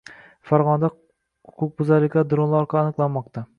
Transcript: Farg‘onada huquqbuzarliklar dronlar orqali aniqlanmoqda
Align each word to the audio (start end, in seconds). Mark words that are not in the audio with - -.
Farg‘onada 0.51 0.89
huquqbuzarliklar 1.51 2.27
dronlar 2.35 2.67
orqali 2.69 2.89
aniqlanmoqda 2.91 3.49